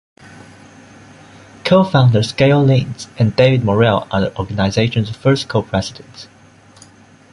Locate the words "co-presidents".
5.47-6.25